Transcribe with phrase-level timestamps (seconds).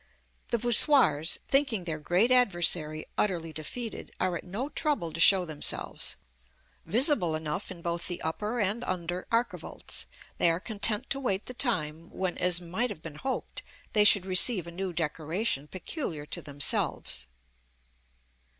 [0.49, 6.15] The voussoirs, thinking their great adversary utterly defeated, are at no trouble to show themselves;
[6.87, 10.07] visible enough in both the upper and under archivolts,
[10.39, 13.61] they are content to wait the time when, as might have been hoped,
[13.93, 17.27] they should receive a new decoration peculiar to themselves.